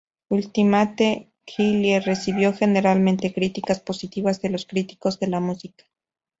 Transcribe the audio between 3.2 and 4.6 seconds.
críticas positivas de